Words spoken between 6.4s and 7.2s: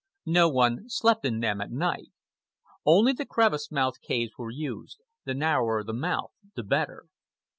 the better.